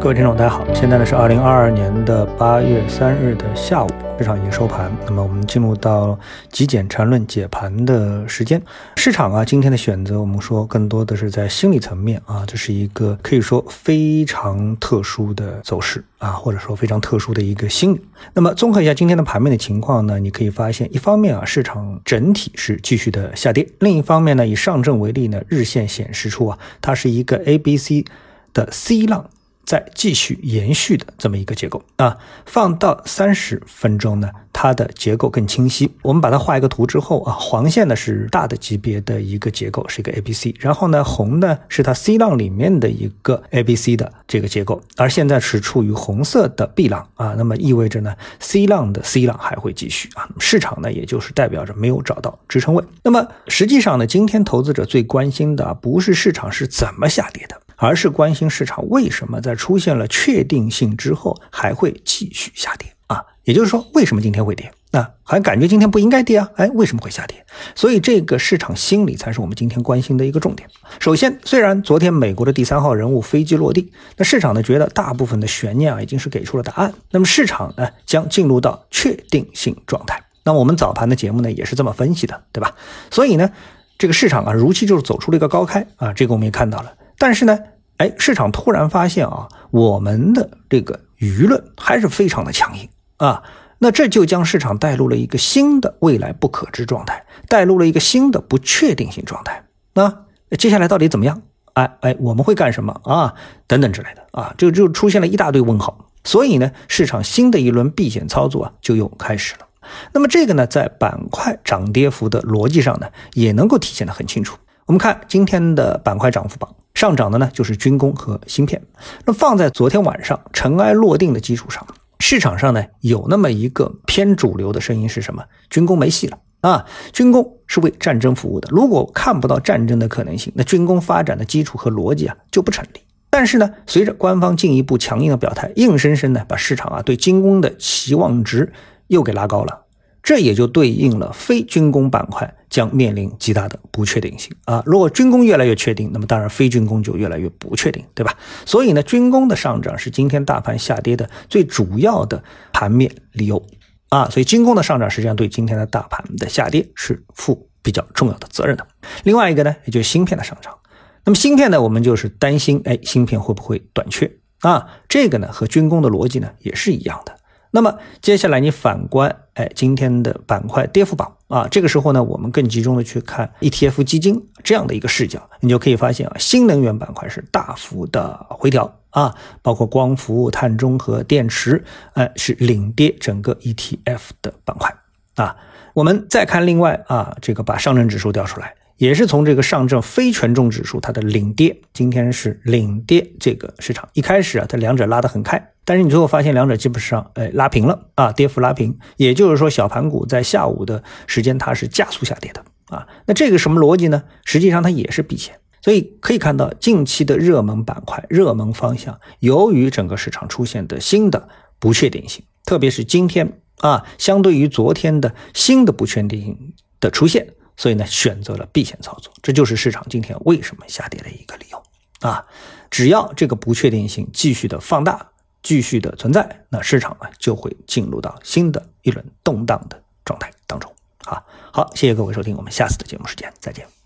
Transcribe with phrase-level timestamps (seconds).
[0.00, 4.90] 各位听众，大家好，现在呢是二零二二年的八月三日的下午，市场已经收盘。
[5.04, 6.18] 那么我们进入到
[6.50, 8.60] 极简缠论解盘的时间。
[8.96, 18.00] 市场啊，今天的选择，我们说更多的是在心理层面啊，这是一个可以说非常特殊的走势啊，或者说非常特殊的一个心理。
[18.32, 28.06] 那么综合一下今天的盘面的情况呢，你可以发现，一方面啊，市场整体是继续的下跌；另一方面呢，以上证为例呢，日线显示出啊，它是一个 A、B、C
[28.54, 29.26] 的 C 浪。
[29.64, 35.88] 再继续延续的这么一个结构啊，放到三十分钟呢，它的结构更清晰。
[36.02, 52.82] 我们把它画一个图之后啊，黄线呢是大的级别的一个结构，是一个 A B C，然后呢红呢是它 C 浪里面的一个 A B C 的这个结构，而现在是处于红色的 B 浪啊，那么意味着呢 C 浪的 C 浪还会继续啊，市场呢也就是代表着没有找到支撑位。
[53.04, 57.60] 那么实际上呢，今天投资者最关心的不是市场是怎么下跌的。
[57.80, 63.24] 而是关心市场为什么在出现了确定性之后还会继续下跌啊？
[63.44, 64.70] 也就是说，为什么今天会跌？
[64.92, 66.50] 那还感觉今天不应该跌啊？
[66.56, 67.42] 哎，为什么会下跌？
[67.74, 70.68] 所以这个市场心理才是我们今天关心的一个重点。
[70.98, 80.22] 首先，虽然昨天美国的第三号人物飞机落地，那市场呢觉得大部分的悬念啊已经是给出了答案，那么市场呢将进入到确定性状态。
[80.44, 82.74] 那我们早盘的节目呢也是这么分析的，对吧？
[83.10, 83.50] 所以呢，
[83.96, 86.92] 这个市场啊如期就是走出了一个高开啊，这个我们也看到了。
[87.16, 87.58] 但是呢，
[88.00, 93.42] 哎，市场突然发现啊，我们的这个舆论还是非常的强硬啊，
[93.78, 99.66] 那这就将市场带入了一个新的未来不可知状态，带入了一个新的不确定性状态。
[99.92, 100.24] 那
[100.56, 101.42] 接下来到底怎么样？
[101.74, 103.34] 哎哎，我们会干什么啊？
[103.66, 106.06] 等等之类的啊，就就出现了一大堆问号。
[106.24, 109.66] 所以呢，市场新的一轮避险操作啊，就又开始了。
[110.14, 114.56] 那么这个呢，在板块涨跌幅的逻辑上呢，也能够体现的很清楚。
[114.86, 116.74] 我们看今天的板块涨幅榜。
[117.00, 118.82] 上涨的呢，就是军工和芯片。
[119.24, 121.86] 那放在昨天晚上尘埃落定的基础上，
[122.18, 125.42] 市场上呢有那么一个偏主流的声音是什么？
[125.70, 126.84] 军工没戏了啊！
[127.10, 133.00] 军工是为战争服务的，如果看不到战争的可能性，那军工发展的基础和逻辑啊就不成立。
[133.30, 138.70] 但是呢，随着官方进一步强硬的表态，硬生生的把市场啊对军工的期望值
[139.06, 139.86] 又给拉高了。
[140.22, 144.82] 这也就对应了非军工板块将面临极大的不确定性啊！
[144.86, 148.36] 如果军工越来越确定，那么当然非军工就越来越不确定，对吧？
[148.64, 152.42] 所以呢，军工的上涨是今天大盘下跌的最主要的
[152.72, 153.64] 盘面理由
[154.10, 154.28] 啊！
[154.30, 158.86] 所以军工的上涨实际上对今天的大盘的下跌是负比较重要的责任的。
[159.24, 160.76] 另外一个呢，也就是芯片的上涨。
[161.24, 164.86] 那么芯片呢，我们就是担心，哎，芯片会不会短缺啊？
[165.08, 167.36] 这个呢，和军工的逻辑呢也是一样的。
[167.72, 184.92] 那么接下来你反观，哎，今天的板块跌幅榜啊，这个时候呢，我们更集中的去看 ETF 基金这样的一个视角，你就可以发现啊，新能源板块是大幅的回调啊，包括光伏、碳中和、电池，哎，是领跌整个 ETF 的板块
[185.36, 185.56] 啊。
[185.94, 188.74] 我们再看另外啊，这个把上证指数调出来。
[188.96, 194.06] 也是从这个上证非权重指数它的领跌，今天是领跌这个市场。
[194.12, 198.96] 一开始啊，它两者拉得很开，但是你最后发现两者基本上哎拉平了啊，跌幅拉平。
[199.16, 202.64] 也就是说，小盘股在下午的时间它是加速下跌的
[202.96, 203.08] 啊。
[203.26, 204.22] 那这个什么逻辑呢？
[204.44, 205.58] 实际上它也是避险。
[205.82, 211.48] 所以可以看到，近期的热门板块、热门方向，由于整个市场出现的新的
[211.80, 217.54] 不确定性，特别是今天啊，相对于昨天的新的不确定性的出现。
[217.76, 221.82] 所以呢，选择了避险操作，这就是市场今天为什么下跌的一个理由
[222.20, 222.46] 啊！
[222.90, 225.29] 只要这个不确定性继续的放大，
[225.62, 230.92] 继续的存在，那市场啊就会进入到新的一轮动荡的状态当中
[231.24, 231.42] 啊！
[231.72, 233.99] 好，谢谢各位收听，我们下次的节目时间再见。